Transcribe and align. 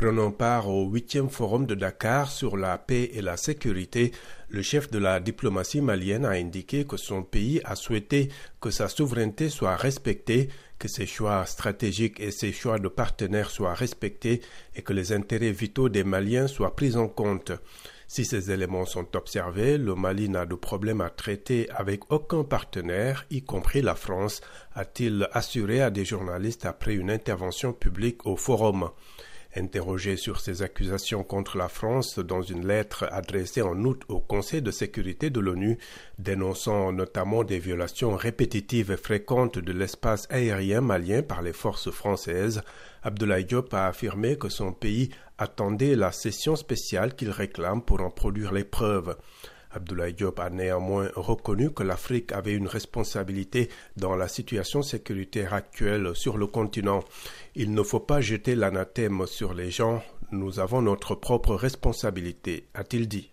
Prenant 0.00 0.30
part 0.30 0.68
au 0.68 0.84
huitième 0.88 1.28
forum 1.28 1.66
de 1.66 1.74
Dakar 1.74 2.30
sur 2.30 2.56
la 2.56 2.78
paix 2.78 3.10
et 3.14 3.20
la 3.20 3.36
sécurité, 3.36 4.12
le 4.48 4.62
chef 4.62 4.92
de 4.92 4.98
la 5.00 5.18
diplomatie 5.18 5.80
malienne 5.80 6.24
a 6.24 6.30
indiqué 6.30 6.86
que 6.86 6.96
son 6.96 7.24
pays 7.24 7.60
a 7.64 7.74
souhaité 7.74 8.28
que 8.60 8.70
sa 8.70 8.86
souveraineté 8.86 9.48
soit 9.48 9.74
respectée, 9.74 10.50
que 10.78 10.86
ses 10.86 11.04
choix 11.04 11.44
stratégiques 11.46 12.20
et 12.20 12.30
ses 12.30 12.52
choix 12.52 12.78
de 12.78 12.86
partenaires 12.86 13.50
soient 13.50 13.74
respectés 13.74 14.40
et 14.76 14.82
que 14.82 14.92
les 14.92 15.10
intérêts 15.10 15.50
vitaux 15.50 15.88
des 15.88 16.04
Maliens 16.04 16.46
soient 16.46 16.76
pris 16.76 16.94
en 16.94 17.08
compte. 17.08 17.50
Si 18.06 18.24
ces 18.24 18.52
éléments 18.52 18.86
sont 18.86 19.16
observés, 19.16 19.78
le 19.78 19.96
Mali 19.96 20.28
n'a 20.28 20.46
de 20.46 20.54
problème 20.54 21.00
à 21.00 21.10
traiter 21.10 21.68
avec 21.70 22.12
aucun 22.12 22.44
partenaire, 22.44 23.26
y 23.30 23.42
compris 23.42 23.82
la 23.82 23.96
France, 23.96 24.42
a-t-il 24.76 25.28
assuré 25.32 25.82
à 25.82 25.90
des 25.90 26.04
journalistes 26.04 26.66
après 26.66 26.94
une 26.94 27.10
intervention 27.10 27.72
publique 27.72 28.26
au 28.26 28.36
forum. 28.36 28.90
Interrogé 29.56 30.16
sur 30.16 30.40
ces 30.40 30.62
accusations 30.62 31.24
contre 31.24 31.56
la 31.56 31.68
France 31.68 32.18
dans 32.18 32.42
une 32.42 32.66
lettre 32.66 33.08
adressée 33.10 33.62
en 33.62 33.82
août 33.82 34.02
au 34.08 34.20
Conseil 34.20 34.60
de 34.60 34.70
sécurité 34.70 35.30
de 35.30 35.40
l'ONU, 35.40 35.78
dénonçant 36.18 36.92
notamment 36.92 37.44
des 37.44 37.58
violations 37.58 38.14
répétitives 38.14 38.90
et 38.90 38.98
fréquentes 38.98 39.58
de 39.58 39.72
l'espace 39.72 40.26
aérien 40.28 40.82
malien 40.82 41.22
par 41.22 41.40
les 41.40 41.54
forces 41.54 41.90
françaises, 41.90 42.60
Abdoulaye 43.02 43.46
Diop 43.46 43.72
a 43.72 43.86
affirmé 43.86 44.36
que 44.36 44.50
son 44.50 44.72
pays 44.72 45.08
attendait 45.38 45.96
la 45.96 46.12
session 46.12 46.54
spéciale 46.54 47.14
qu'il 47.14 47.30
réclame 47.30 47.80
pour 47.80 48.02
en 48.02 48.10
produire 48.10 48.52
les 48.52 48.64
preuves. 48.64 49.16
Abdoulaye 49.70 50.14
Diop 50.14 50.38
a 50.38 50.50
néanmoins 50.50 51.10
reconnu 51.16 51.70
que 51.72 51.82
l'Afrique 51.82 52.32
avait 52.32 52.54
une 52.54 52.68
responsabilité 52.68 53.68
dans 53.96 54.14
la 54.14 54.28
situation 54.28 54.82
sécuritaire 54.82 55.54
actuelle 55.54 56.14
sur 56.14 56.38
le 56.38 56.46
continent. 56.46 57.02
Il 57.54 57.74
ne 57.74 57.82
faut 57.82 58.00
pas 58.00 58.20
jeter 58.20 58.54
l'anathème 58.54 59.26
sur 59.26 59.52
les 59.54 59.70
gens, 59.70 60.02
nous 60.30 60.60
avons 60.60 60.82
notre 60.82 61.14
propre 61.14 61.54
responsabilité, 61.54 62.68
a-t-il 62.74 63.08
dit. 63.08 63.26